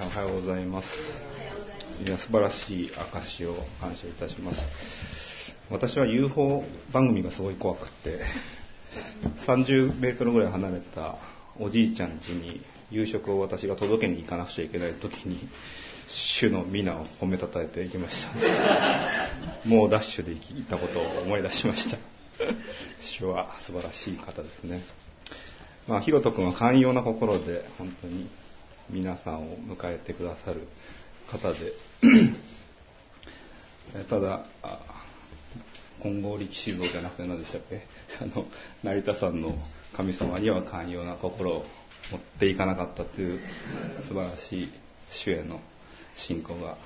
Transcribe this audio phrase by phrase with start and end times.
[0.00, 0.88] おはようございます。
[2.04, 4.60] いや素晴らしい証を感謝いたします。
[5.70, 8.18] 私は UFO 番組がすごい怖くって、
[9.46, 11.14] 30メートルぐらい離れた
[11.60, 12.60] おじいちゃん家に
[12.90, 15.38] 夕食を私が届けに行かなくちゃいけない時に、
[16.08, 18.32] 主の皆を褒めたたえていきました。
[19.64, 21.98] もうダッシュで行ったことを思い出しました。
[22.98, 24.82] 主は素晴らしい方ですね。
[25.86, 28.28] まあ、ひろと君は寛容な心で本当に
[28.90, 30.66] 皆さんを迎えてくださる
[31.30, 31.72] 方で。
[34.08, 34.44] ただ
[36.02, 37.86] 金剛力士像じゃなくて何でしたっけ？
[38.20, 38.46] あの
[38.82, 39.54] 成田山の
[39.94, 41.66] 神様には寛容な心を
[42.10, 43.40] 持っていかなかったという
[44.02, 44.72] 素晴らしい
[45.10, 45.60] 主への
[46.14, 46.76] 信仰が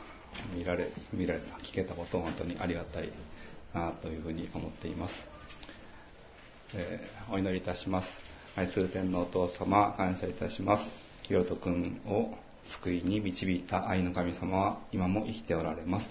[0.54, 3.08] 見られ見られた聞けたことを本当にありがたい
[3.74, 5.14] なというふうに思っています、
[6.74, 8.08] えー、お祈りいたします。
[8.56, 11.07] 愛する天皇お父様感謝いたします。
[11.28, 12.34] ひろと君を
[12.82, 16.08] 救いに導いた愛の神様は今も生きておられます。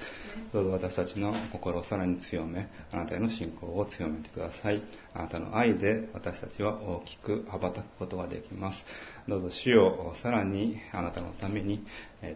[0.53, 4.81] どうぞ私たちの心をさらに強め、あなたへの信仰を強めてください。
[5.15, 8.85] あなたの愛で私たちは大きく羽ばたくことができます。
[9.27, 11.83] どうぞ主をさらにあなたのために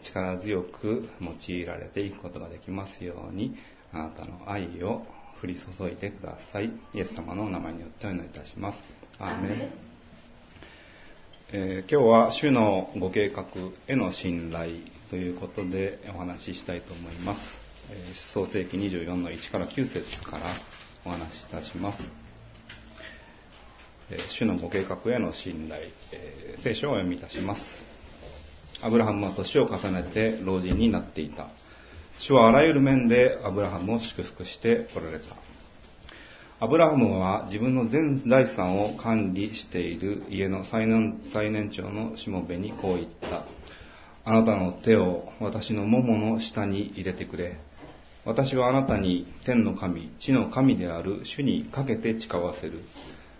[0.02, 3.56] 力強く用いられていくことができますように、
[3.94, 5.06] あなたの愛を
[5.44, 6.72] 降り注いでください。
[6.96, 8.84] イエス様のお名前によってお祈りいたします。
[9.20, 9.50] アーメ
[9.88, 9.91] ン
[11.54, 13.46] えー、今日は主のご計画
[13.86, 14.72] への信頼
[15.10, 17.42] ということでお話ししたいと思います。
[17.92, 20.46] えー、創世紀24の1から9節から
[21.04, 22.10] お話しいたします。
[24.12, 25.82] えー、主のご計画への信頼、
[26.14, 27.84] え聖書をお読みいたします。
[28.82, 31.50] アブラハムは年を重ねて老人になっていた。
[32.18, 35.51] 主はあらゆる面でアブラハムを祝福しておられた。
[36.64, 43.46] アブラハムは自分の全財産を管理している家の最年最年長のしもべにこう言った。
[44.26, 47.58] あなたの手を私の桃の下に入れてくれ。
[48.26, 52.84] 私はあなたに天の神、地の神である主にかけて誓わせる。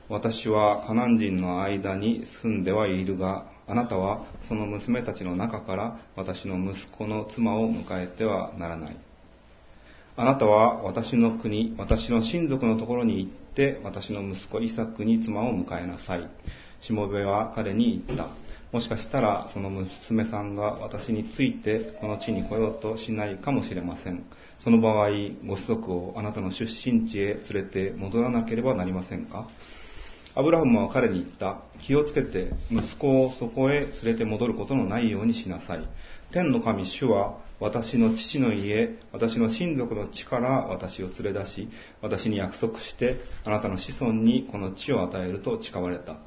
[0.10, 8.98] 私はカナン人の間に住んではいるが、あなたはその娘たちの中から私の息子の妻を迎えてはならない。
[10.18, 16.30] あなたは私の国、私の親族のところに行って、私の息子イサクに妻を迎えなさい。
[16.82, 18.28] しもべは彼に言った。
[18.72, 24.24] もしかしたらその娘さんが私についてこの地に来ようとしないかもしれません。
[24.60, 25.10] その場合、
[25.46, 29.48] ご子息をあなたの出身地へ連れて戻らなければなりませんか？
[30.36, 31.62] アブラハムは彼に言った。
[31.80, 35.88] 気をつけて息子をそこへ連れて戻ることのないようにしなさい。
[36.32, 41.70] 天の神主は私の父の家、私の親族の地から私を連れ出し、
[42.02, 46.18] 私に約束して、あなたの子孫にこの地を与えると誓われた。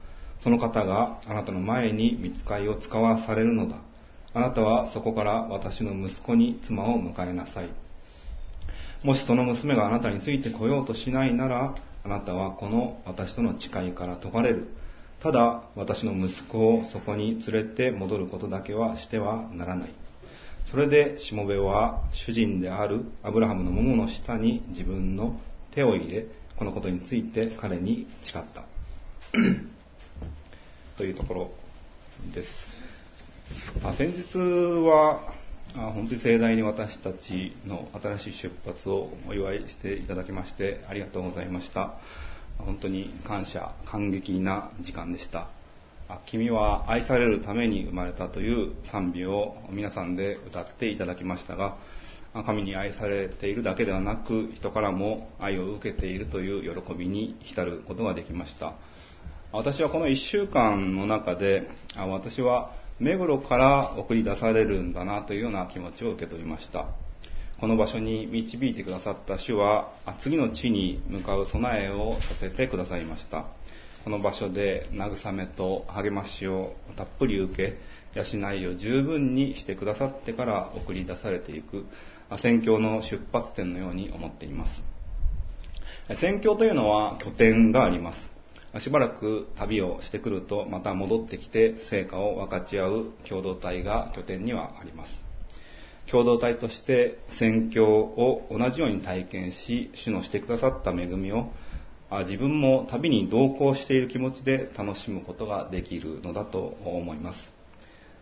[0.44, 3.78] その方があなたの前に見つかりを使わされるのだ。
[4.32, 7.68] あなたはそこから私の息子に妻を迎えなさい。
[9.02, 11.74] もしその娘があなたについてこようとしないなら、
[12.04, 14.68] あなたはこの私との誓いから解かれる。
[15.20, 20.03] ただ私の息子をそこに連れて戻ることだけはしてはならない。
[20.70, 25.38] それでしもべは主人であるアブラハムの桃の下に自分の
[25.72, 26.26] 手を入れ、
[26.56, 28.64] このことについて彼に誓った。
[30.96, 31.50] というところ
[32.32, 32.48] です。
[33.82, 35.34] あ先日は
[35.74, 41.94] 本当に盛大に私たちの新しい出発をお祝いしていただきましてありがとうございました。
[42.58, 45.48] 本当に感謝、感激な時間でした。
[46.26, 51.76] 君は愛されるために生まれたという賛美を皆さんで歌っていただきましたが、
[52.44, 58.74] 神に愛されているだけではなく、人からも愛を受けているという喜びに浸ることができました。
[59.52, 66.86] 私はこの1週間の中で、私は目黒から送り出されるんだなというような気持ちを受け取りました。
[67.60, 73.46] この場所に導いてくださった主は、次の地に向かう備えをさせてくださいました。
[74.04, 77.78] この場所で慰めと励ましをたっぷり受け、
[78.14, 81.86] 養いを十分にしてくださってから送り出されていく、
[82.38, 84.82] 宣教の出発点のように思っています。
[86.20, 88.34] 宣教というのは拠点があります。
[88.78, 95.24] しばらく旅をしてくるとまた戻ってきて成果を分かち合う共同体が拠点にはあります。
[96.10, 101.52] 共同体として宣教を同じように体験し、主のしてくださった恵みを
[102.10, 107.52] 自分も旅に同行している気持ちで楽しむことができるのだと思います。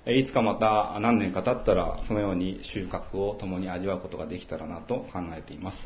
[0.07, 5.79] いつかまた何年か経ったらそのように収穫を共に味わうことができたらなと考えています。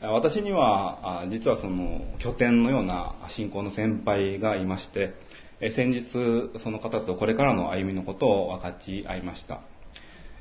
[0.00, 5.14] 私には実はその拠点のような信仰の先輩がいまして、
[5.60, 6.04] 先日
[6.58, 9.60] その方とこれからの歩みのことを分かち合いました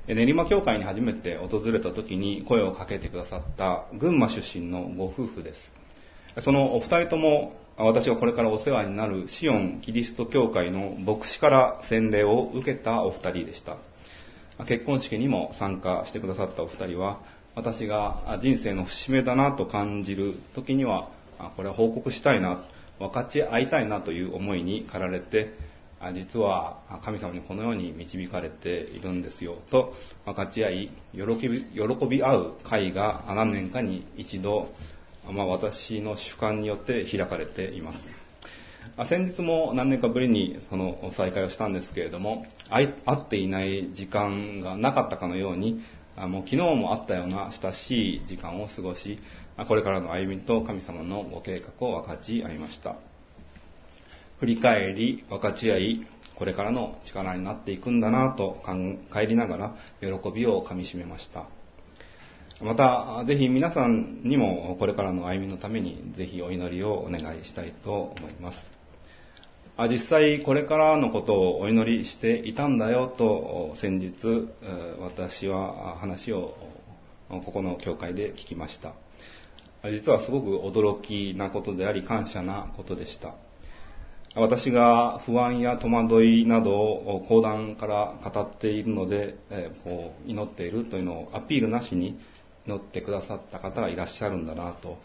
[0.07, 5.71] 練馬教会に初めて訪れた時に声をかけてくださった群馬出身のご夫婦です
[6.41, 13.77] そのお二人とも私がこれからお世話になるシオンキリスト教会の牧師から洗礼を受けたお二人でした。
[14.63, 17.19] 結婚式にも参加してくださったお二人は
[17.55, 21.09] 私が人生の節目だなと感じる時には
[21.57, 22.63] これは報告したいな
[22.99, 25.53] 分かち合いたいなという思いに駆られて
[26.13, 29.93] 実は神様にこのように導かれているんですよと
[30.25, 34.69] 分かち合い喜び喜び合う会が何年かに一度、
[35.31, 37.99] まあ、私の主観によって開かれています。
[39.09, 45.83] 先日も何年かぶりにその再会をしたんですけれども会っていない時間がなかったかのように
[46.15, 49.19] もう昨日もあったような親しい時間を過ごし
[49.67, 52.95] これからの歩みと神様のご計画を分かち合いました。
[54.39, 58.61] 振り返り分かち合いこれからの力になっていくんだなと
[59.11, 61.47] 帰りながら喜びをかみしめました。
[62.61, 68.57] またぜひ皆さんにもこれからの歩みのためにぜひお祈りをお願いしたいと思います。
[69.89, 74.47] 実際これからのことをお祈りしていたんだよと先日
[74.99, 76.55] 私は話を
[77.29, 78.93] ここの教会で聞きました。
[79.91, 83.35] 実はすごく驚きなことであり感謝なことでした。
[84.37, 92.19] 私が不安や戸惑いなどを講談から語っているので、えこう祈っているというのをアピールなしに
[92.67, 94.97] 祈ってくださった方がいらっしゃるんだなと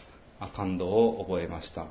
[0.55, 1.87] 感動を覚えました。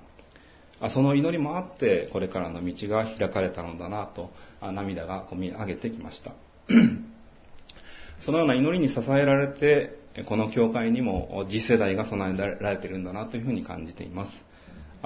[0.91, 4.31] その祈りもあってこれからの道が開かれたのだなと
[4.63, 6.33] 涙がこみ上げてきました。
[8.21, 14.45] そのような祈りに支えられてこの教会にも次世代が備えられているんだなというふうに感じています。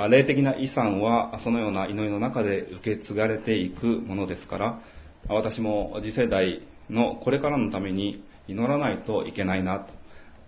[0.09, 4.81] 霊的な遺産はそのような祈りの中で受け継がれていくものですから
[5.29, 10.04] 私も次世代のこれからのために祈らないといけないなと。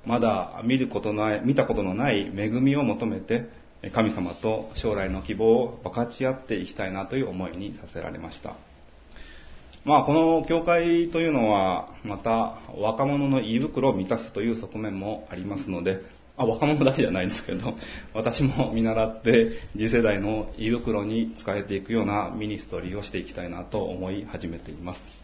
[0.06, 3.48] まだ見ることない見たことのない恵みを求めて
[3.92, 8.56] 神様と将来の希望を分かち合っていきたいなという思いにさせられました。
[9.84, 16.00] まあこの教会というのはまた若者の胃袋を満たすという側面もありますので
[16.36, 17.74] あ若者だけじゃないんですけど
[18.12, 25.15] 私も見習って次世代の胃袋に使えていくようなミニストリーをしていきたいなと思い始めています。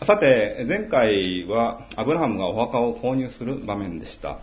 [0.00, 4.38] さて前回はアブラハムがお墓を購入する場面でした。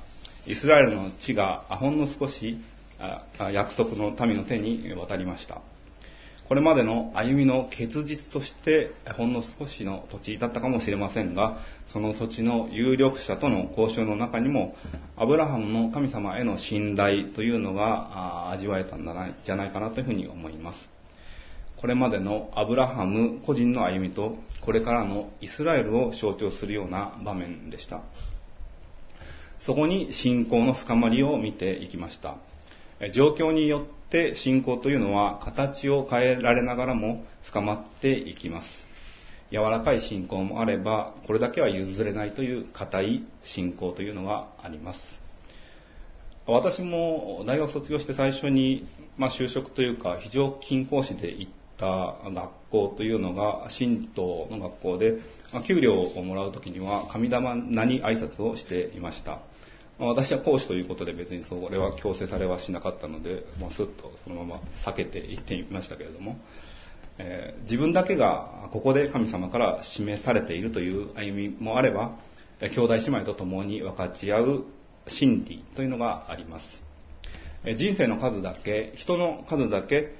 [0.47, 2.57] イスラエルの地がほんの少し
[3.51, 5.61] 約束の民の手に渡りました。
[6.47, 14.75] これまでの歩みの結実としてほんの少しの土地だったかもしれませんがその土地の有力者との交渉の中にも
[15.15, 19.05] アブラハムの神様への信頼というのが味わえたん
[19.45, 20.90] じゃないかなというふうに思います。
[21.81, 28.03] これまでのアブラハム個人の歩みとこれからのイスラエルを象徴するような場面でした。
[29.57, 32.37] そこに信仰の深まりを見ていきました。
[33.13, 38.67] 状況によって信仰というのは形を変えられながらも深まっていきます。
[39.51, 44.99] 柔らかい信仰もあればこれだけは譲れないという硬い信仰というのがあります。
[46.45, 48.87] 私も大学卒業して最初に、
[49.17, 51.51] まあ、就職というか非常勤講師で行っ
[51.81, 55.17] た学校というのが神道の学校で、
[55.51, 59.39] ま、給料をもらう時には神玉名に挨拶をしていました、
[59.99, 66.37] 私は講師ということで別にそれは強制されはしなかったので、まあ、スッとそのまま避けていってみましたけれども、
[67.17, 72.17] えー、自分だけがここで神様から示されているという歩みもあれば
[72.61, 74.63] 兄弟姉妹と共に分かち合う
[75.07, 76.65] 真理というのがあります。
[77.75, 80.15] 人生の数だけ人の数だけ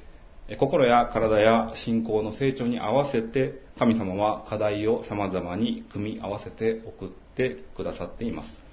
[0.57, 8.71] 心や体や信仰の成長に合わせて神様は課題を様々に組み合わせて送ってくださっています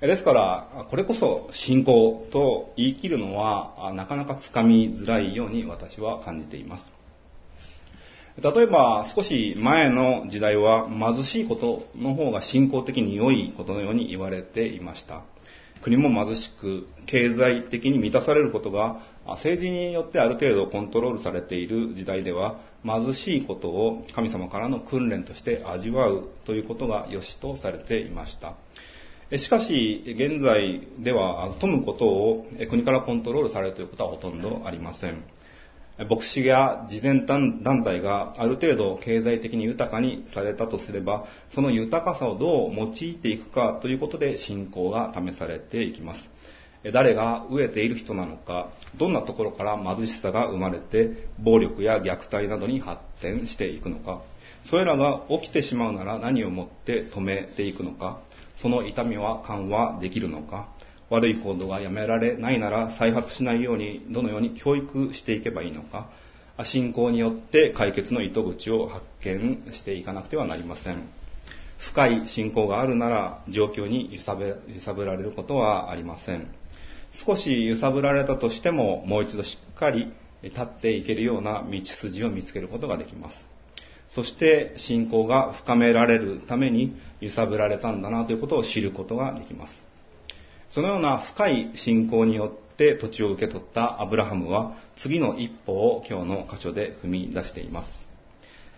[0.00, 6.92] ですから、これこそ信仰と言い切るのはなかなかつかみづらいように私は感じています。
[8.40, 15.24] 例えば少し前の時代は貧しいことの方が信仰的に良いことのように言われていました。
[15.82, 28.54] 国も貧しく、経済的に満たされることが政治によってある程度コントロールされている時代では貧しいことを神様からの訓練として味わうということが良しとされていました。
[29.36, 35.22] しかし、現在では富むことを国からコントロールされるということはほとんどありません。
[35.98, 46.30] 牧師や慈善団体がある程度経済的に豊かにされたとすれば、その豊かさをどう用いていくかということで信仰が試されていきます。
[46.92, 54.22] 誰が飢えている人なのか、どんなところから貧しさが生まれて、暴力や虐待などに発展していくのか、
[54.64, 58.20] それらが起きてしまうなら何をもって止めていくのか、
[58.56, 60.68] その痛みは緩和できるのか、
[61.10, 66.10] 悪い行動がやめられないなら再発しないようにどのように教育していけばいいのか、
[66.64, 71.08] 信仰によって解決の糸口を発見していかなくてはなりません。
[71.78, 76.48] 深い信仰があるなら状況に揺さぶられることはありません。
[77.12, 80.12] 少し揺さぶられたとしてももう一度しっかり
[80.42, 83.36] 立っていけるような道筋を見つけることができます。
[84.10, 89.87] そして信仰が深められるために揺さぶられたんだなということを知ることができます。
[90.70, 97.88] そのような深い信仰によって土地を受け取ったアブラハムは次の一歩を今日の箇所で踏み出しています。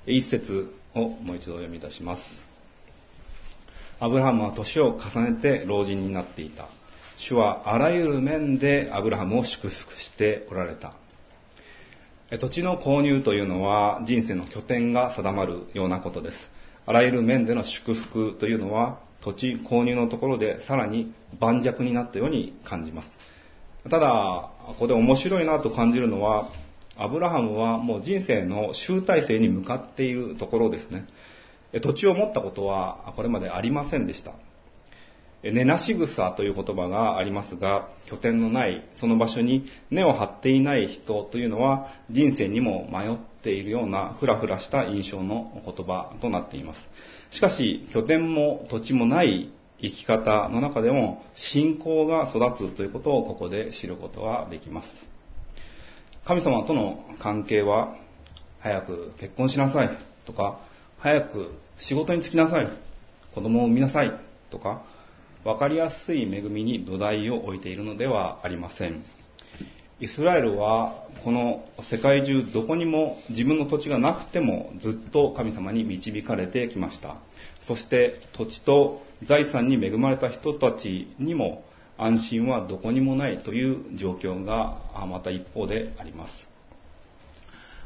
[0.07, 2.23] 一節をもう一度読み出します。
[3.99, 6.69] アブラハムは年を重ねて老人になっていた。
[7.19, 10.95] 主はあらゆる面でアブラハムを祝福しておられた。
[12.39, 16.37] 土地の購入というのは人生の拠点が定まるようなことです。
[16.87, 23.19] あらゆる面での祝福というのは土地購入のところでさらに盤石になったように感じます。
[23.89, 26.49] ただ、ここで面白いなと感じるのは、
[26.97, 31.07] アブラハムはもう人生の集大成に向かっているところですね。
[31.81, 34.33] 土地を持ったことはこれまでありませんでした。
[35.43, 46.81] 根なし草という言葉がありますが、拠点のない、その場所に根を張っていない人というのは、人生にも迷っているようなふらふらした印象の言葉となっています。
[47.31, 54.89] しかし、拠点も土地もない生き方の中でも、信仰が育つということをここで知ることができます。
[56.25, 57.97] 神様との関係は、
[58.61, 60.61] 早く結婚しなさいとか、
[60.99, 62.69] 早く仕事に就きなさい、
[63.35, 64.13] 子供を産みなさい
[64.51, 64.83] とか、
[65.45, 69.03] 分かりやすい恵みに土台を置いているのではありません。
[70.01, 77.17] イスラエルはこの世界中どこにも自分の土地がなくてもずっと神様に導かれてきました。
[77.61, 81.65] そして土地と財産に恵まれた人たちにも
[81.99, 86.49] 安心はどこにもないという状況がまた一方であります。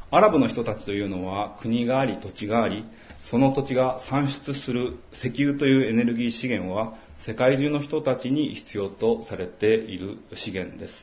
[0.09, 2.85] アラブの人たちというのは国があり土地があり
[3.23, 6.93] その土地が産出する石油というエネルギー資源は
[7.25, 10.93] 世界中の人たちに必要とされている資源です。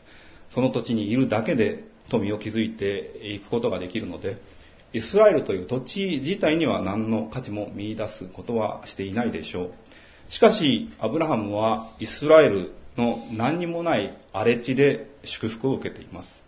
[0.54, 4.36] その土地にいるだけで富を築いていくことができるので、
[4.92, 9.72] イスラエルという土地自体には何の価値も見出すことはしていないでしょう。
[10.28, 16.42] しかし、アブラハムはイスラエルの何にもない荒れ地で祝福を受けています。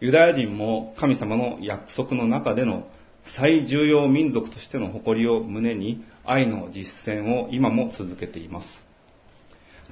[0.00, 2.86] ユダヤ人も神様の約束の中での
[3.24, 8.83] 最重要民族としての誇りを胸に愛の実践を今も続けています。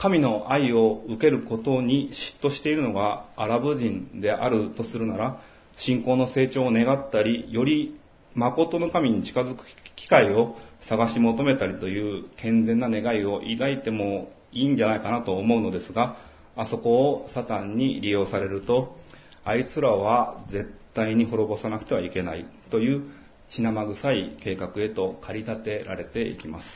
[0.02, 5.40] 神の愛を受けることに嫉妬しているのがアラブ人であるとするなら、
[5.76, 8.00] 信仰の成長を願ったり、より
[8.34, 16.16] 誠の神に近づく機会を探し求めたりという健全な願いを抱いてもいいんじゃないかなと思うのですが、
[16.56, 18.96] あそこをサタンに利用されると、
[19.44, 23.04] あいつらは絶対に滅ぼさなくてはいけないという
[23.50, 26.66] 血生臭い計画へと駆り立てられていきます。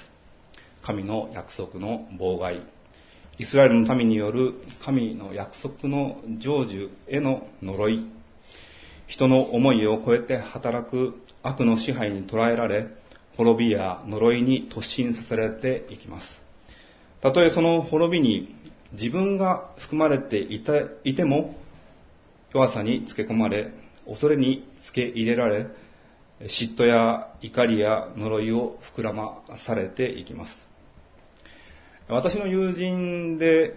[0.84, 2.62] 神の約束の妨害、
[3.38, 8.10] イスラエルの民による神の約束の成就への呪い、
[9.06, 12.86] 人の思いを超えて働く悪の支配に捉えられ、
[13.36, 16.26] 滅びや呪いに突進させられていきます。
[17.20, 18.54] たとえその滅びに
[18.92, 20.72] 自分が含まれていた
[21.04, 21.56] いても、
[22.54, 23.70] 弱さにつけ込まれ、
[24.06, 25.66] 恐れにつけ入れられ、
[26.40, 30.66] 嫉妬や怒りや呪いを膨らまされていきます。
[32.08, 33.74] 私の友人で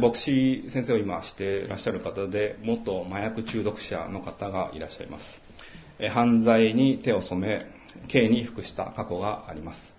[0.00, 6.08] 牧師先生を今していらっしゃる方で元麻薬中毒者の方がいらっしゃいます。
[6.10, 7.66] 犯罪に手を染め、
[8.06, 9.96] 刑に服した過去があります。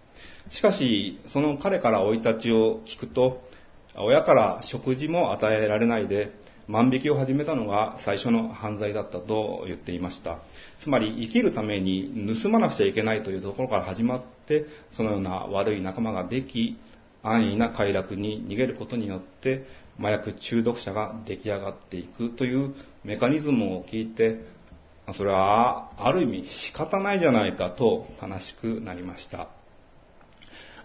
[0.49, 3.43] しかし、その彼から生い立ちを聞くと、
[3.97, 6.31] 親から食事も与えられないで、
[6.69, 10.39] 万引きを始めたのが最初の犯罪だったと言っていました。
[10.81, 16.77] つまり生きるために盗まなくちゃいけないというところから始まって、そのような悪い仲間ができ、
[17.23, 19.65] 安易な快楽に逃げることによって、
[19.99, 24.41] 麻薬中毒者が出来上がっていくというメカニズムを聞いて、
[25.15, 29.47] それはある意味仕方ないじゃないかと悲しくなりました。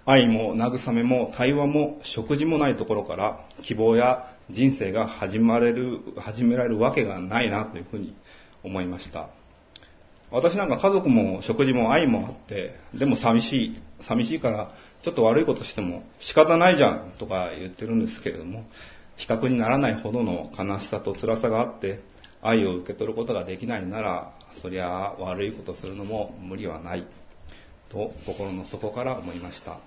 [0.05, 8.17] 愛も慰めも対話も食事もないところから希望や人生が始まれる、始められるわけがないなというふうに
[8.63, 9.29] 思いました。
[10.31, 18.65] 私なんか家族も食事も愛もあって、でも寂しい、寂しいからちょっと悪いことしても仕方ないじゃんとか言ってるんですけれども、
[19.17, 22.01] 比較にならないほどの悲しさと辛さがあって
[22.41, 27.07] 愛を受け取ることができないならそりゃ悪いことするのも無理はない
[27.89, 29.79] と心の底から思いました。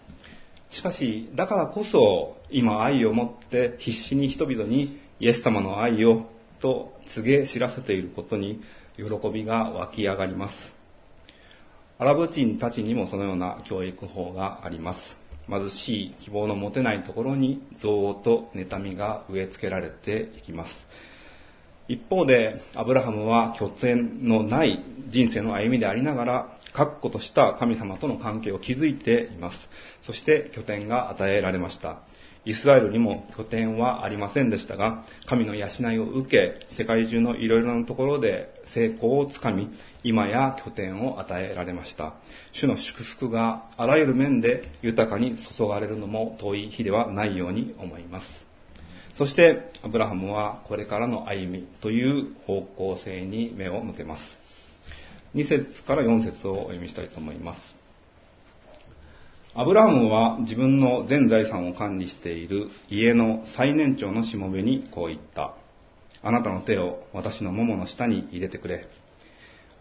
[0.69, 8.61] しかしだからこそ今愛を持って必死に人々にイエス様の愛をと告げ知らせていることに
[8.95, 10.55] 喜びが湧き上がります。
[12.01, 15.19] アラブ人たちにもそのような教育法があります。
[15.47, 20.87] 貧しい希望の持てないところに憎悪と妬みが植え付けられていきます。
[21.87, 29.69] 一方でアブラハムは拠点のない人生の歩みでありながら確固とした神様との関係を築いています。
[30.01, 31.99] そして拠点が与えられました。
[32.43, 39.69] イスラエルにも拠点はありませんでしたが、神の養いを受け、世界中のいろいろなところで成功をつかみ、
[40.03, 42.15] 今や拠点を与えられました。
[42.51, 48.27] 主の祝福があらゆる面で豊かに注がれるのも遠い日ではないように思います。
[49.15, 54.23] そして、アブラハムはこれからの歩みという方向性に目を向けます。
[55.35, 57.80] 2節から4節をお読みしたいと思います。
[59.53, 65.55] アブラハムは自分の全財産を管理している家の最年長のしもべにこう言った。
[66.23, 68.87] あなたの手を私の桃の下に入れてくれ。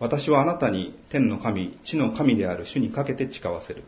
[0.01, 3.85] 私はあなたに天の神、地の神である主にかけて誓わせる。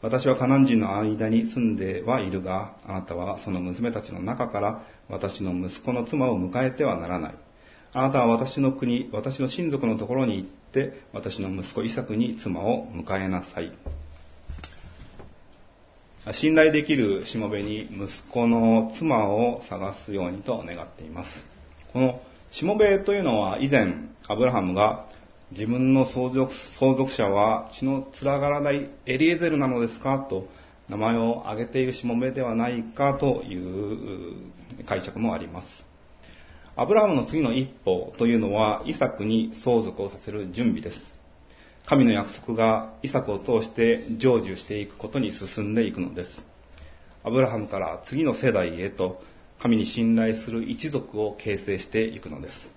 [0.00, 7.34] 私はカナン人の間に住んではいるが、あなたはその娘たちの中から私の息子の妻を迎えてはならない。
[7.92, 13.72] あなたは私の国、私の親族のところに行って、私の息子イサクに妻を迎えなさい。
[16.30, 21.30] 信頼できるしもべに息子の妻を探すようにと願っています。
[21.92, 22.20] この
[22.52, 23.94] しもべというのは以前
[24.28, 25.06] アブラハムが
[25.50, 30.46] 自分の相続相続者は血のつながらないエリエゼルなのですかと
[30.88, 34.36] 名前を挙げているしもべではないかという
[34.86, 35.68] 解釈もあります。
[36.76, 41.11] アブラハムの次の一歩というのはイサクに相続をさせる準備です。
[41.86, 46.46] 神の約束がイサクを通して成就していくことに進んでいくのです。
[47.24, 49.22] アブラハムから次の世代へと
[49.60, 52.72] 神に信頼する一族を形成していくのです。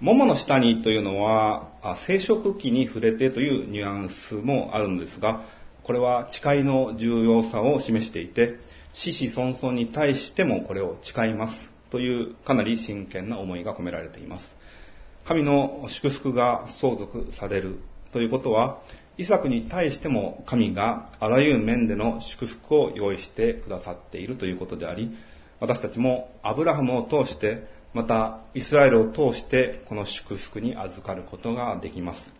[0.00, 1.70] 桃の下にというのは
[2.06, 5.42] 生殖期に触れてというニュアンスもあるのですが、
[5.82, 8.58] これは誓いの重要さを示していて、
[8.92, 14.57] 死死孫孫に対してもこれを誓いますというかなり真剣な思いが込められています。
[15.28, 17.80] 神の祝福が相続される
[18.14, 18.80] ということは、
[19.18, 25.14] イサクに対しても神があらゆる面での祝福を用意してくださっているということであり、
[25.60, 32.32] 私たちもアブラハムを通して、またイスラエルを通してこの祝福に預かることができます。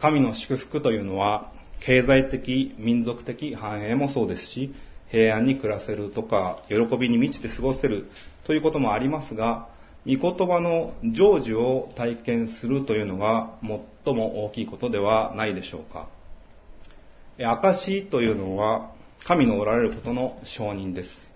[0.00, 1.52] 神の祝福というのは、
[1.86, 4.74] 経済的、民族的繁栄もそうですし、
[5.08, 8.10] 平安に暮らせるとか、喜びに満ちて過ごせる
[8.42, 9.68] ということもありますが、
[10.16, 13.58] 言葉の成就を体験するというのが
[14.04, 16.08] 最も大きいことではないでしょうか。
[17.38, 18.92] 証というのは
[19.24, 21.32] 神のおられることの承認です。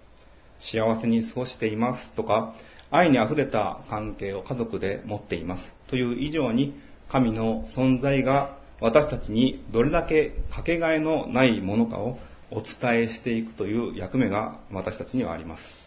[0.59, 2.55] 幸せに過ごしていますとか、
[2.91, 12.19] 愛に溢れた関係を家族で持っていますという以上に神の存在が私たちにどれだけかけがえのないものかを
[12.51, 15.82] お伝えしていくという役目が私たちにはあります。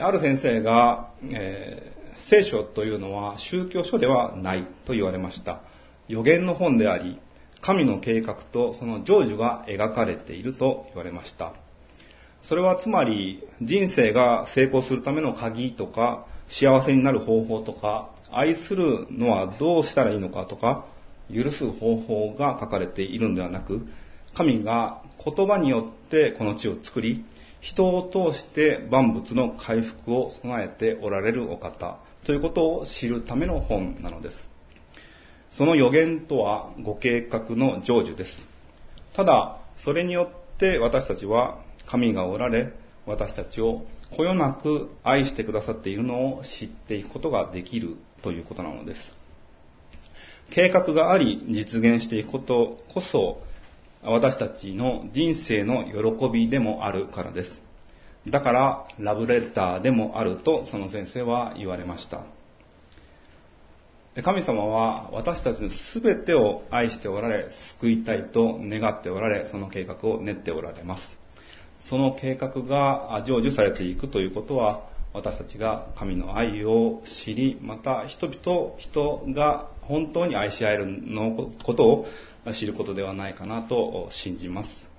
[0.00, 5.60] ある先生が、えー、聖書というのは宗教書ではないと言われました。
[6.08, 7.20] 予言の本であり、
[7.60, 11.54] 神の計画とその成就が描かれていると言われました。
[12.42, 20.86] それはつまり人生が成功するための鍵とか幸せになる方法とか愛するのはどうしたらいいのかとか
[21.34, 23.86] 許す方法が書かれているのではなく
[24.34, 27.24] 神が言葉によってこの地を作り
[27.68, 34.48] 人を通して万物の回復を備えておられるお方ということを知るための本なのです。
[35.50, 38.30] その予言とはご計画の成就です。
[39.14, 42.72] ただ、それによって私たちは神がおられ、
[43.04, 43.82] 私たちを
[44.16, 49.16] こよなく愛してくださっているのを知っていくことができるということなのです。
[50.50, 53.42] 計画があり実現していくことこそ
[54.02, 57.62] 私たちの人生の喜びでもあるからです。
[58.28, 62.24] だから、ラブレターでもあるとその先生は言われました。
[64.22, 65.70] 神様は私たちの
[66.02, 71.18] 全てを愛しておられ、救いたいと願っておられ、その計画を練っておられます。
[71.80, 82.06] その計画が成就されていくということは、私たちが神の愛を知り、また人々、人が本当に愛し合えるのことを
[82.54, 84.90] 知ることではないかなと信じます。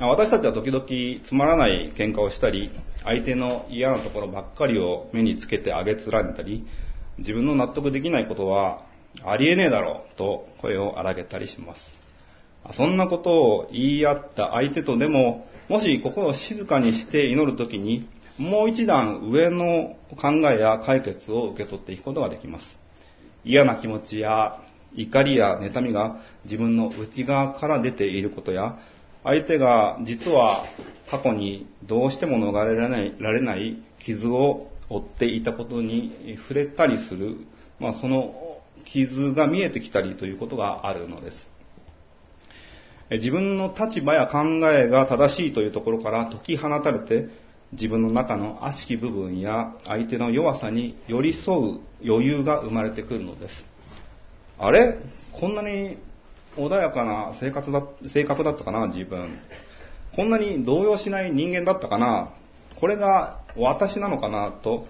[0.00, 2.70] 私たちは時々つまらない喧嘩をしたり、
[3.04, 6.64] 相手の嫌なところばっかりを目につけてあげつられたり、
[7.18, 8.84] 自分の納得できないことは
[9.24, 12.00] ありえねえだろうと声を荒げたりします。
[12.72, 22.78] そんなことを言い合った相手とでも、もし心を静かにして祈るときに、もう一段上の考えや解決を受け取っていくことができます。
[23.44, 24.60] 嫌な気持ちや
[24.94, 28.78] 怒りや妬みが自分の内側から出ていることや、
[29.24, 30.64] 相手が実は
[31.10, 37.36] 過去にどうしても逃れられないられない傷を負っていたことに触れたりする、
[37.78, 41.48] まあ、その傷が見えてきたりということがあるのです。
[43.10, 47.28] 自分の立場や考えが正しいというところから解き放たれて、
[47.72, 53.66] 自分の中の悪しき部分や相手の弱さに寄り添う余裕が生まれてくるのです。
[54.58, 54.98] あれ？
[55.32, 55.98] こんなに
[56.56, 59.38] 穏やかな生活だ、性格だったかな、自分。
[60.16, 62.30] こんなに動揺しない人間だったかな。
[62.80, 64.88] これが私なのかなと、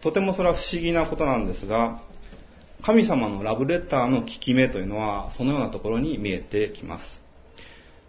[0.00, 2.00] とてもそれは不思議なことなんですが、
[2.82, 7.20] 神様のラブレターの効き目というのは、そのようなところに見えてきます。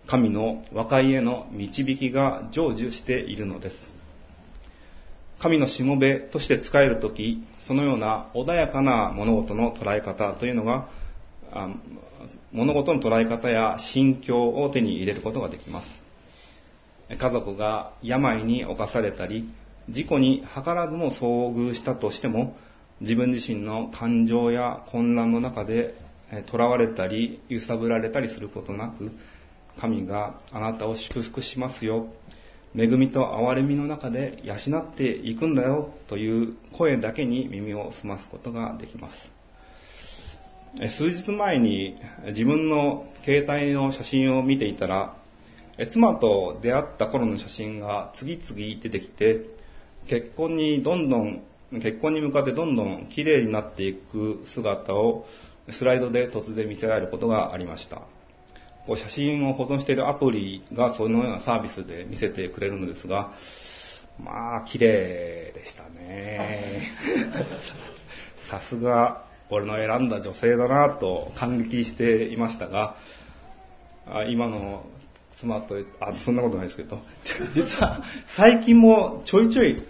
[0.07, 3.98] 神の和解への導きが成就しているのです。
[5.39, 10.89] 神のしもべとして使えるとき、そのような穏やかな物事の捉え方というのが、
[12.51, 15.87] 物事の捉え方や心境を手に入れることができます。
[17.17, 19.49] 家族が病に侵されたり、
[19.89, 22.57] 事故に図らずも遭遇したとしても、
[22.99, 25.95] 自分自身の感情や混乱の中で
[26.51, 29.11] 囚われたり、揺さぶられたりすることなく、
[29.79, 32.07] 神があなたを祝福しますよ。
[32.75, 39.31] 恵みと憐れみの中で養っていくんだよという声だけに耳を澄ますことができます。
[40.89, 41.95] 数日前に
[42.27, 45.15] 自分の携帯の写真を見ていたら、
[45.89, 49.45] 妻と出会った頃の写真が次々出てきて、
[50.07, 55.25] 結婚にどんどん、結婚に向かってどんどん綺麗になっていく姿を
[55.71, 58.01] スライドで突然見せられることがありました。
[58.89, 63.33] こう写真を保存しているアプリがそのようなサービスで見せてくれるのですが、
[64.17, 66.89] まあ、綺麗でしたね。
[68.49, 72.95] さすが俺の選んだ女性だなと感激していましたが、
[74.29, 74.83] 今の
[75.39, 76.99] 妻と、あ、そんなことないですけど、
[77.53, 78.01] 実は
[78.35, 79.83] 最近もちょいちょい、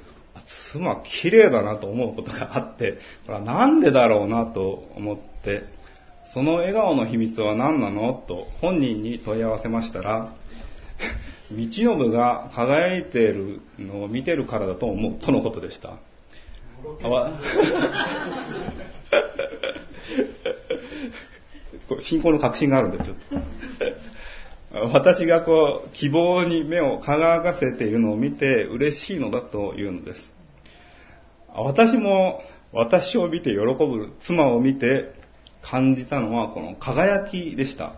[0.74, 5.79] 妻綺麗だなと思うことがあって、これはなんでだろうなと思って、
[6.34, 8.14] その笑顔の秘密は何なの？
[8.28, 10.34] と本人に問い合わせましたら、
[11.52, 15.98] 道信が輝いているのを見てるからだと思うとのことでした。
[22.00, 23.16] 信仰の確信があるんで、ちょっ
[24.72, 24.88] と。
[24.94, 30.32] 私がこう、希望に目を輝かせているのを見て嬉しいのだというのです。
[31.56, 35.19] 私も私を見て喜ぶ妻を見て
[35.62, 37.94] 感じたのはこの輝きでした。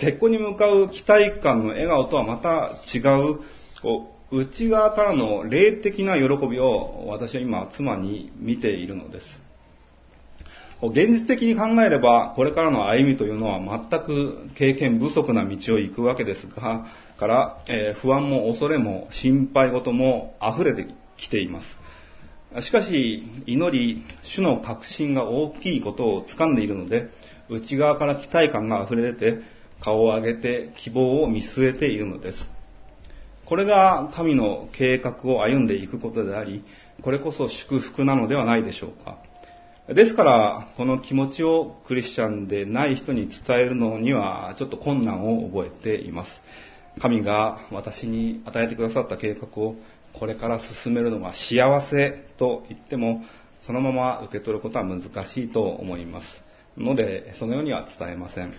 [0.00, 2.98] 結婚に向かう期待感の笑顔とはまた違
[3.32, 3.40] う、
[3.82, 9.26] こう内側からの霊的な喜びを私は今妻に見ているのです。
[10.80, 16.86] 現実的に考えれば、これからの歩みというのは全く経験不足な道を行くわけですが、
[17.18, 21.66] から、えー、不安も恐れも心配事も溢れてきています。
[22.62, 27.08] しかし、祈り、主の確信が大きいことを掴んでいるので、
[27.50, 29.40] 内側から期待感が溢れ出て、
[29.80, 32.50] 顔を上げて希望を見据えているのです。
[33.44, 36.64] これが神の計画を歩んでいくことであり、
[37.02, 39.18] これこそ祝福なのではないでしょうか。
[39.94, 46.30] ですから、この気持ちをクリスチャンでない人に伝えるのにはちょっと困難を覚えています。
[47.00, 49.76] 神が私に与えてくださった計画を
[50.12, 53.22] これから進めるのが幸せと言っても、
[53.60, 56.42] そのまま受け取ることは難しいと思います。
[56.76, 58.54] ので、そのようには伝えません。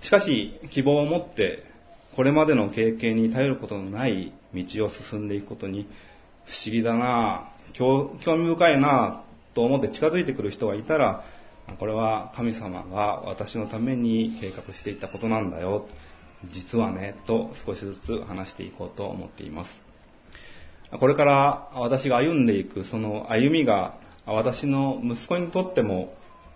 [0.00, 1.64] しかし、希望を持って、
[2.14, 5.86] これまでの経験に頼ることのない道を進んでいくことに、
[6.44, 11.24] 不思議だな興味深いなと思って近づいてくる人がいたら、
[11.78, 15.86] これは神様が私のために計画していたことなんだよ。
[16.52, 19.91] 実はね、と少しずつ話していこうと思っています。
[20.98, 23.94] これから私が歩んでいくその歩みが
[24.26, 26.14] 私の息子にとっても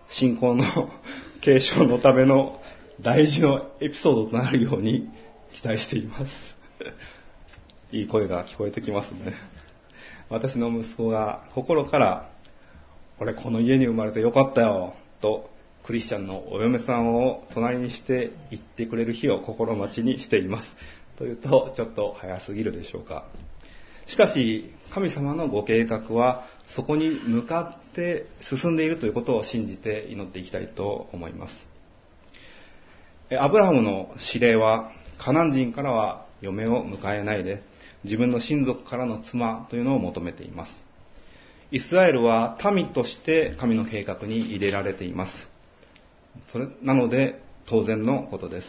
[0.09, 0.65] 信仰の
[1.41, 2.61] 継承のための
[3.01, 5.09] 大事なエピソードとなるように
[5.53, 6.57] 期待しています。
[7.93, 9.35] いい声が聞こえてきますね。
[10.29, 12.31] 私の息子が心から
[13.19, 15.51] 俺この家に生まれてよかったよ、と
[15.83, 20.77] クリスチャンのお嫁さんを隣にして言ってくれる日を心待ちにしています。
[21.17, 23.25] というとちょっと早すぎるでしょうか。
[24.07, 31.55] しかし、神様のご計画はそこに向かって進んでいるということを信じて祈っていきたいと思います。
[33.39, 37.63] アブラハムの指令は、カナン人からは嫁を迎えないで、
[38.05, 40.87] 自分の親族からの妻というのを求めています。
[41.73, 45.51] イスラエルは民として神の計画に入れられています。
[46.47, 48.69] それなので当然のことです。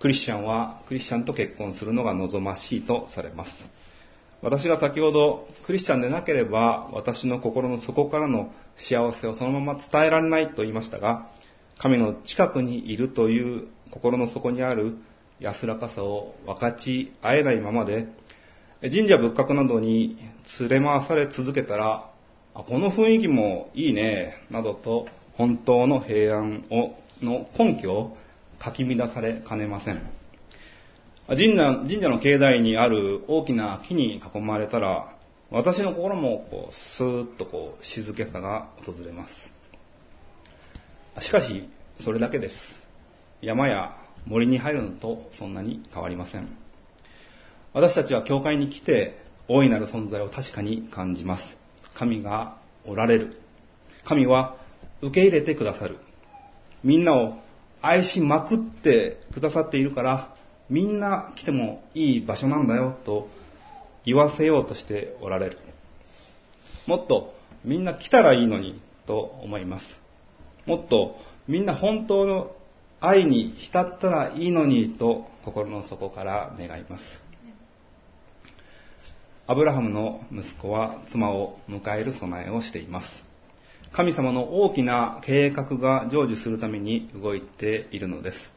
[0.00, 3.50] クリスチャンはクリスチャンと結婚するのが望ましいとされます。
[4.44, 11.30] 私が先ほどクリスチャンでなければ私の心の底からの幸せをそのまま伝えられないと言いましたが、
[11.78, 14.98] 神の近くにいるという心の底にある
[15.40, 18.06] 安らかさを分かち合えないままで
[18.82, 20.18] 神社仏閣などに
[20.60, 22.10] 連れ回され続けたら、
[22.52, 28.16] この雰囲気もいいね、などと本当の平安をの根拠を
[28.58, 30.23] かき乱されかねません。
[31.26, 35.16] 神社神社の境内にある大きな木に囲まれたら、
[35.50, 41.24] 私の心もこうスーッとこう静けさが訪れます。
[41.24, 41.66] しかし、
[41.98, 42.86] それだけです。
[43.40, 46.48] 山や森に入るのとそんなに変わりません。
[47.72, 51.56] 私たちは教会に来て大いなる存在を確かに感じます。
[51.94, 53.40] 神がおられる。
[54.04, 54.58] 神は
[55.00, 55.96] 受け入れてくださる。
[56.82, 57.38] みんなを
[57.80, 60.33] 愛しまくってくださっているから、
[60.70, 63.28] みんな来てもいい場所なんだよと
[64.04, 65.58] 言わせようとしておられる。
[66.86, 70.00] もっとみんな来たらいいのにと思います。
[70.66, 72.54] もっとみんな本当の
[73.00, 77.04] 愛に浸ったらいいのにと心の底から願います。
[79.46, 83.08] アブラハムの息子は妻を迎える備えをしています。
[83.92, 88.53] 神様の大きな計画が成就するために動いているのです。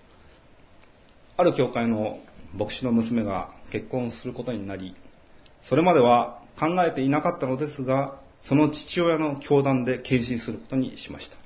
[1.38, 2.18] ある教会の
[2.56, 4.96] 牧師の娘が結婚することになり、
[5.62, 11.38] それまでは考えていなかったのですが、その父親の教団で献身することにしました。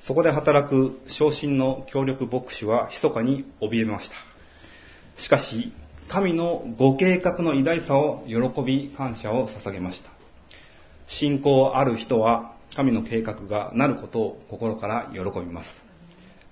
[0.00, 4.16] そこで働く昇進の協力牧師は密かに怯えました。
[5.22, 5.72] しかし、
[6.08, 10.10] 神のご計画の偉大さを喜び感謝を捧げました。
[11.06, 15.68] 信仰ある人は神の計画がなることを心から喜びます。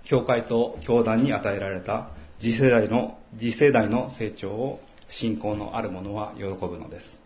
[0.04, 7.20] 教会と教団に与えられた次世代の、次世代の成長を信仰のある者は喜ぶのです。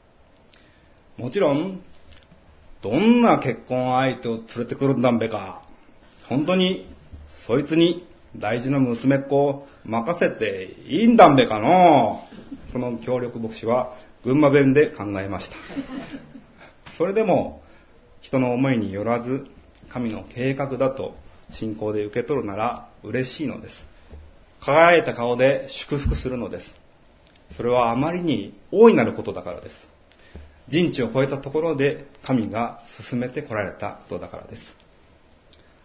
[1.17, 1.83] もちろん、
[2.83, 5.63] どんな結婚相手を連れてくるんだんべか。
[6.29, 6.89] 本当に、
[7.47, 12.23] そいつに大事な娘っ子を任せていいんだんべかの
[12.71, 13.95] その協力牧師は
[14.25, 15.57] 群馬弁で考えました。
[16.97, 17.63] それでも
[18.21, 19.47] 人の思いによらず
[19.89, 21.15] 神の計画だと
[21.51, 23.92] 信仰で受け取るなら嬉しいのです。
[24.65, 26.77] 輝いた顔で祝福するのです。
[27.57, 29.75] それはあまりに大いなることだからです。
[30.69, 34.77] 人知を超えたところで神が進めてこられたことだからです。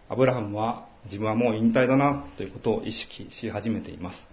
[0.08, 4.28] アブラハムは自分はもう引退だなということを意識し始めています。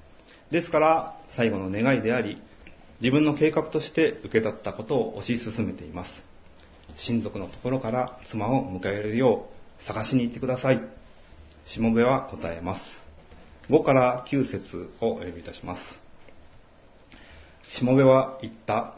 [0.51, 2.39] ですから最後の願いであり、
[3.01, 6.23] 自分の計画として受け取ったことを推し進めています。
[6.97, 9.47] 親族のところから妻を迎えるよ
[9.79, 10.81] う探しに行ってください。
[11.65, 13.04] しもべは答えます。
[13.69, 15.99] 5から9節をお読みいたします。
[17.69, 18.95] しもべは言った。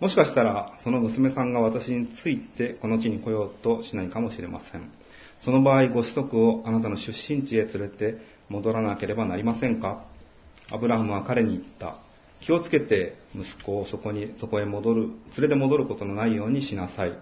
[0.00, 4.90] もしかしたらその娘さんが私についてこの地に来ようとしないかもしれません。
[5.40, 8.18] その場合ご子息をあなたの出身地へ連れて
[8.48, 10.04] 戻らなければなりませんか？
[10.70, 11.96] アブラハムは彼に言った。
[12.40, 15.02] 気をつけて息子をそこに、そこへ戻る、
[15.38, 17.16] 連れて戻ることのないようにしなさい。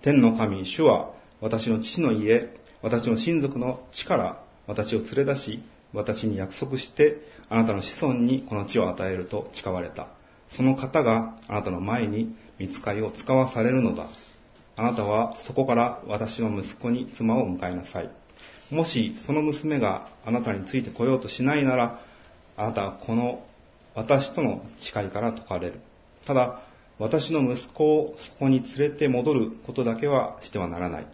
[0.00, 1.12] 天の神、主は
[1.42, 2.48] 私の父の家、
[2.80, 10.08] 私の親族の地から私を連れ出し、私に約束して、あなたの子孫にこの地を与えると誓われた。
[10.50, 14.06] その方があなたの前に見つかりを使わされるのだ。
[14.76, 18.10] あなたはそこから私の息子に妻を迎えなさい。
[18.70, 22.00] もしその娘があなたについてこようとしないなら、
[22.56, 23.44] あなたはこの
[23.94, 25.80] 私との誓いから解かれる。
[26.26, 26.62] ただ、
[26.98, 31.06] 私の息子をそこに連れて戻ることだけはしてはならない。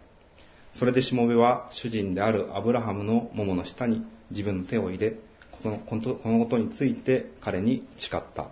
[0.73, 5.15] それでしもべは主人であるアブラハムの桃の下に自分の手を入れ、
[5.63, 8.49] このこのことについて彼に誓った。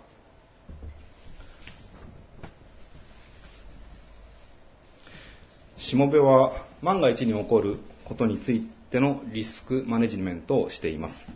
[5.76, 6.52] しもべは
[6.82, 11.26] 万が一に起こることについてのリスクマネジメントをしています。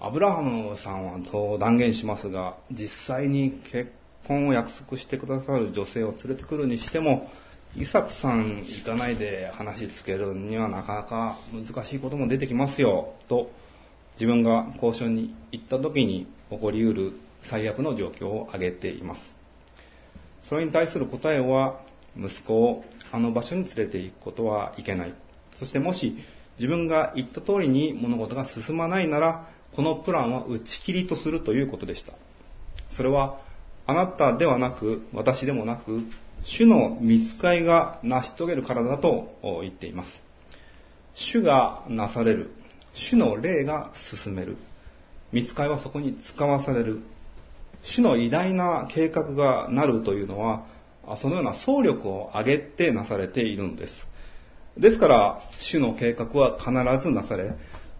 [0.00, 3.92] アブラハムさんはそう断言しますが、実際に結
[4.26, 7.30] 婚を約束してくださる女性を連れてくるにしても、
[7.74, 13.50] イサクさん行かないで話つけるにはなかなか難しいことも出てきますよ、と
[14.14, 19.34] 自分が交渉に行った時に起こりうる最悪の状況を挙げています。
[20.42, 21.80] それに対する答えは、
[22.14, 25.14] 息子をあの場所に連れて行くことはいけない。
[25.54, 26.18] そしてもし
[26.58, 32.12] 自分が言った通りに物事が進まないなら、このプランは打ち切りとするということでした。
[32.90, 33.40] それは、
[33.86, 36.02] あなたではなく、私でもなく、
[36.44, 40.24] 主の見つかいが成し遂げるからだと言っています。
[41.14, 42.50] 主がなされる。
[42.94, 44.56] 主の霊が進める。
[45.32, 47.00] 見つかいはそこに使わされる。
[47.82, 50.66] 主の偉大な計画がなるというのは、
[51.16, 54.08] そのような総力を挙げてなされているんです。
[54.76, 56.70] ですから、主の計画は必
[57.06, 57.54] ずなされ、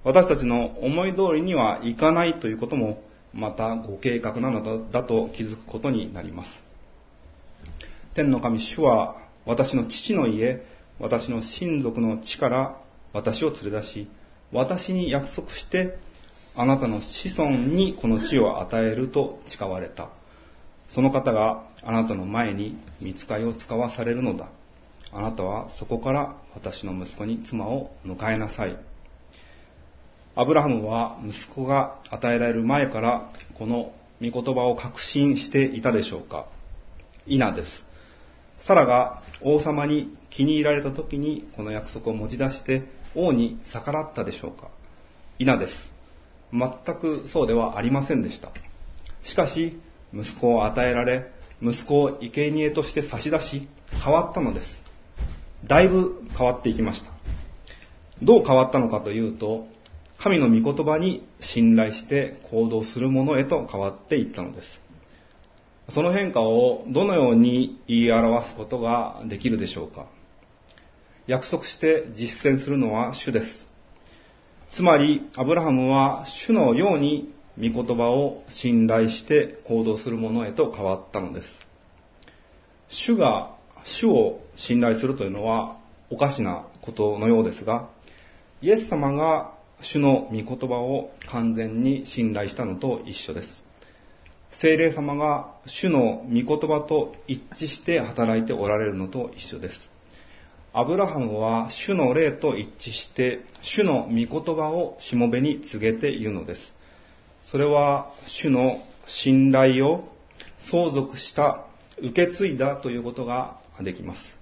[0.05, 3.02] 私たちの思い通りにはいかないということも、
[3.33, 6.71] またご計画なのだと気づくことになります。
[8.14, 10.62] 天の神主は、私の父の家、
[10.98, 12.81] 私の親族の地から
[13.12, 14.09] 私を連れ出し、
[14.53, 15.98] 私に約束して、
[16.55, 20.11] あなたの子孫にこの地を与えると誓われた。
[20.88, 24.51] その方があなたの前に見つかりを使わされるのだ。
[25.11, 28.77] あなたはそこから私の息子に妻を迎えなさい。
[30.35, 36.46] アブラハムは息子が与えられる前からこの御言葉を確信していたでしょうか
[37.27, 37.91] 否です。
[38.66, 44.68] サラが王様に気に入られた時にこの約束を持ち出して王に逆らったでしょうか？
[45.38, 45.92] 否です。
[46.53, 48.53] 全くそうではありませんでした。
[49.22, 49.81] しかし、
[50.12, 53.68] 息子を与えられ、息子を生贄として差し出し、
[54.05, 54.83] 変わったのです。
[55.64, 57.12] だいぶ変わっていきました。
[58.20, 59.66] どう変わったのかというと、
[60.18, 64.82] 神の御言葉に信頼して行動するものへと変わっていったのです。
[65.90, 70.07] その変化をどのように言い表すことができるでしょうか？
[71.27, 73.66] 約束して実践するのは主です。
[74.75, 81.49] つまり、アブラハムは主のように御言葉を信頼して行動するものへと変わったのです。
[82.88, 85.79] 主が主を信頼するというのは
[86.11, 87.90] おかしなことのようですが、
[88.62, 93.62] イエス様が主の御言葉を完全に信頼したのと一緒です。
[94.60, 99.90] 聖霊様が主の御言葉と一致して働いておられるのと一緒です。
[100.74, 106.74] アブラハムは主の霊と一致して主の御言葉をしもべに告げているのです。
[107.44, 110.08] それは主の信頼を
[110.70, 111.66] 相続した
[111.98, 114.38] 受け継いだということができます。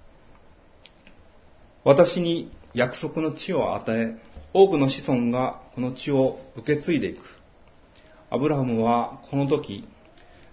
[1.83, 4.15] 私に約束の地を与え、
[4.53, 7.21] 多くの子孫がこの地を受け継いでいく。
[8.29, 9.87] アブラハムはこの時、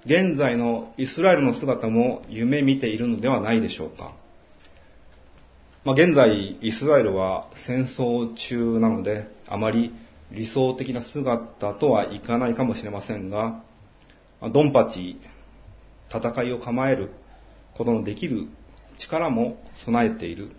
[0.05, 4.15] 現在のイスラエルの姿も夢見ているのではないでしょうか。
[5.85, 9.93] まあ、現在、イスラエルは戦争中なので、あまり
[10.31, 13.63] 理想的な姿とはいかないかもしれませんが、
[14.53, 15.19] ドンパチ、
[16.11, 17.11] 戦いを構える
[17.75, 18.49] ことのできる
[18.99, 20.51] 力も備えている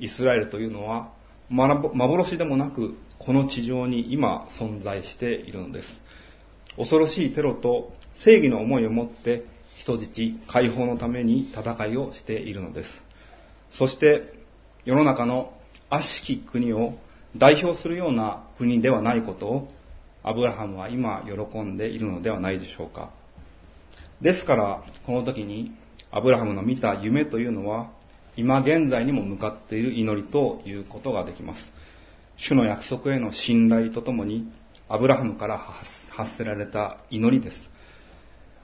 [0.00, 1.12] イスラエルというのは
[1.50, 6.02] 幻でもなくこの地上に今存在しているのです
[6.76, 9.44] 恐ろしいテロと正義の思いを持って
[9.76, 13.04] 人質解放のために戦いをしているのです
[13.70, 14.32] そして
[14.84, 15.52] 世の中の
[15.90, 16.94] 悪しき国を
[17.36, 19.68] 代表するような国ではないことを
[20.22, 23.12] アブラハムは今喜んでいるのではないでしょうか
[24.20, 25.72] ですからこの時に
[26.16, 27.90] アブラハムの見た夢というのは、
[28.36, 31.72] 今現在にも向かっている祈りということができます。
[32.36, 34.48] 主の約束への信頼とともに、
[34.86, 37.70] アブラハムから発せられた祈りです。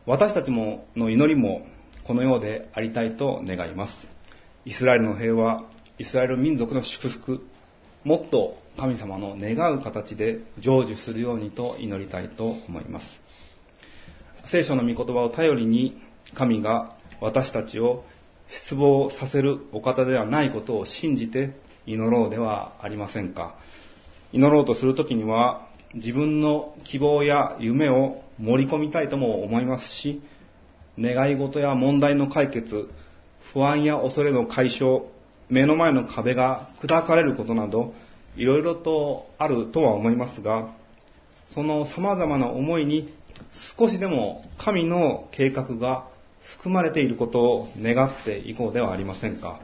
[0.04, 1.66] 私たちもの祈りも
[2.04, 4.06] このようでありたいと願います。
[4.66, 5.64] イスラエルの平和、
[5.98, 7.40] イスラエル民族の祝福、
[8.04, 13.22] もっと神様の願う形で成就するようにと祈りたいと思います。
[14.44, 16.02] 聖書の御言葉を頼りに
[16.34, 18.04] 神が私たちを
[18.48, 21.54] 失望させるお方ではないことを信じて
[21.86, 23.54] 祈ろうではありませんか。
[24.32, 30.22] 祈ろうとするときには自分の希望や夢を盛り込みたいとも思いますし、
[30.98, 32.88] 願い事や問題の解決、
[33.52, 35.02] 不安や恐れの解消、
[35.48, 37.94] 目の前の壁が砕かれることなど、
[38.36, 40.74] いろいろとあるとは思いますが、
[41.48, 43.12] その様々な思いに
[43.76, 46.06] 少しでも神の計画が
[46.40, 49.60] 含まれていることを願っていこうではありませんか？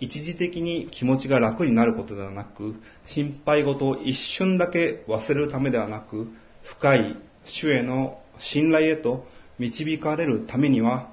[0.00, 2.74] 一時的に気持ちが楽になることではなく、
[3.04, 6.28] 心配事を一瞬だけ忘れるためではなく、
[6.62, 9.26] 深い主への信頼へと
[9.58, 11.10] 導かれるためには、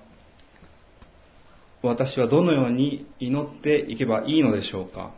[1.81, 5.11] 私はどのように祈っていけばいいのでしょうか。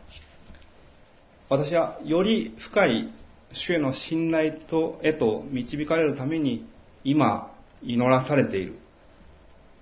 [1.48, 3.12] 私はより深い
[3.52, 6.66] 主への信頼とへと導かれるために
[7.04, 8.78] 今祈らされている。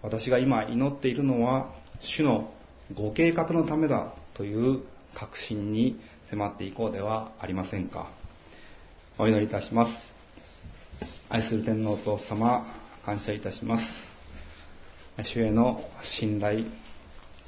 [0.02, 2.52] 私が今祈っているのは主の
[2.94, 4.82] ご計画のためだという
[5.14, 8.08] 確信に迫っていこうではありませんか。
[9.18, 10.12] お祈りいたします。
[11.28, 12.64] 愛する天皇お父様、
[13.04, 13.84] 感謝いたします。
[15.24, 16.64] 主への信頼、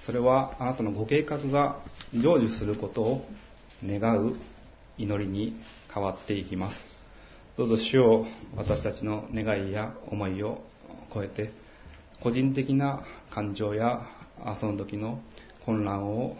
[0.01, 1.79] それはあなたのご計画が
[2.13, 3.29] 成就することを
[3.87, 4.37] 願う
[4.97, 5.55] 祈りに
[5.95, 6.85] 変わっていきます。
[7.57, 8.27] どうぞ主を
[8.57, 10.63] 私たちの願いや思いを
[11.15, 11.53] 超えて、
[12.23, 14.05] 個人的な感情や
[14.61, 15.21] その時の
[15.65, 16.37] 混乱を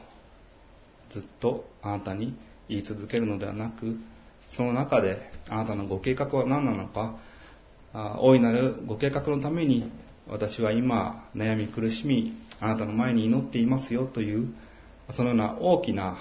[1.11, 2.37] ずっとあなたに
[2.69, 3.99] 言い続けるのではなく、
[4.49, 7.17] その中であなたのご計画は何なのか、
[8.21, 9.91] 大いなるご計画のために
[10.29, 14.55] 私は今悩み苦しみあなたの前に祈っていますよという
[15.13, 16.19] そのような大きな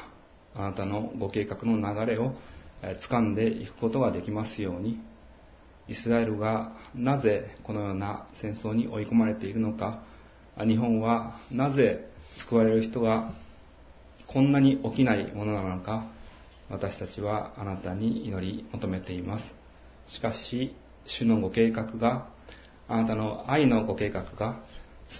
[0.55, 2.33] あなたのご計画の流れを
[3.09, 4.99] 掴んでいくことができますように
[5.89, 10.03] イスラエルがなぜこのような戦争に追い込まれているのか
[10.65, 13.31] 日本はなぜ救われる人が
[14.27, 16.07] こんなに起きないものなのか
[16.69, 19.55] 私たちはあなたに祈り求めています。
[20.07, 22.27] しかし主のご計画が
[22.87, 24.59] あなたの愛のご計画が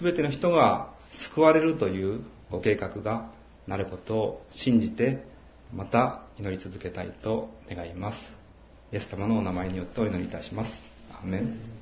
[0.00, 3.30] 全ての人が救われるというご計画が
[3.66, 5.24] なることを信じて
[5.72, 8.18] また祈り続けたいと願います。
[8.92, 10.70] イエス様のお名前によってお祈りいたします。
[11.22, 11.77] アメン。